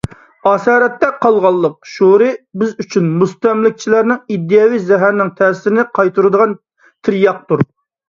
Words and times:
«ئاسارەتتە 0.51 1.09
قالغانلىق» 1.25 1.75
شۇئۇرى 1.89 2.31
بىز 2.63 2.73
ئۈچۈن 2.85 3.13
مۇستەملىكىچىلەرنىڭ 3.21 4.35
ئىدىيەۋى 4.39 4.83
زەھەرلىرىنىڭ 4.89 5.33
تەسىرىنى 5.39 5.89
قايتۇرىدىغان 6.01 6.61
تىرياقتۇر. 7.05 7.69